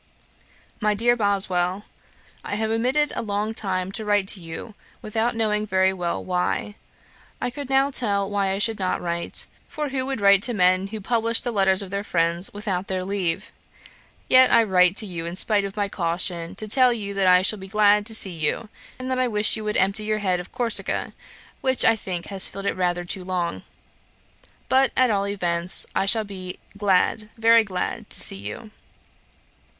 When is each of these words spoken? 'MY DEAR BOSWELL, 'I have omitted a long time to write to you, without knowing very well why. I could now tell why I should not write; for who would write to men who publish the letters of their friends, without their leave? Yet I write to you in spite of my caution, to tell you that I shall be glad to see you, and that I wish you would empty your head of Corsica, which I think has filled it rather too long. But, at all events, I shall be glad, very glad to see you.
'MY 0.79 0.95
DEAR 0.95 1.15
BOSWELL, 1.15 1.85
'I 2.43 2.55
have 2.55 2.71
omitted 2.71 3.13
a 3.15 3.21
long 3.21 3.53
time 3.53 3.91
to 3.91 4.03
write 4.03 4.27
to 4.29 4.41
you, 4.41 4.73
without 5.03 5.35
knowing 5.35 5.67
very 5.67 5.93
well 5.93 6.23
why. 6.25 6.73
I 7.39 7.51
could 7.51 7.69
now 7.69 7.91
tell 7.91 8.27
why 8.27 8.49
I 8.49 8.57
should 8.57 8.79
not 8.79 8.99
write; 8.99 9.45
for 9.69 9.89
who 9.89 10.03
would 10.07 10.19
write 10.19 10.41
to 10.41 10.55
men 10.55 10.87
who 10.87 11.01
publish 11.01 11.41
the 11.41 11.51
letters 11.51 11.83
of 11.83 11.91
their 11.91 12.03
friends, 12.03 12.49
without 12.51 12.87
their 12.87 13.05
leave? 13.05 13.51
Yet 14.27 14.51
I 14.51 14.63
write 14.63 14.95
to 14.95 15.05
you 15.05 15.27
in 15.27 15.35
spite 15.35 15.63
of 15.63 15.77
my 15.77 15.87
caution, 15.87 16.55
to 16.55 16.67
tell 16.67 16.91
you 16.91 17.13
that 17.13 17.27
I 17.27 17.43
shall 17.43 17.59
be 17.59 17.67
glad 17.67 18.07
to 18.07 18.15
see 18.15 18.33
you, 18.33 18.69
and 18.97 19.07
that 19.11 19.19
I 19.19 19.27
wish 19.27 19.55
you 19.55 19.63
would 19.65 19.77
empty 19.77 20.05
your 20.05 20.17
head 20.17 20.39
of 20.39 20.51
Corsica, 20.51 21.13
which 21.61 21.85
I 21.85 21.95
think 21.95 22.25
has 22.25 22.47
filled 22.47 22.65
it 22.65 22.73
rather 22.73 23.05
too 23.05 23.23
long. 23.23 23.61
But, 24.67 24.91
at 24.97 25.11
all 25.11 25.27
events, 25.27 25.85
I 25.93 26.07
shall 26.07 26.23
be 26.23 26.57
glad, 26.75 27.29
very 27.37 27.63
glad 27.63 28.09
to 28.09 28.19
see 28.19 28.37
you. 28.37 28.71